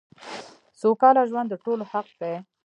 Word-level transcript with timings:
سوکاله 0.81 1.23
ژوند 1.29 1.47
دټولو 1.49 1.83
حق 1.91 2.07
دی. 2.21 2.33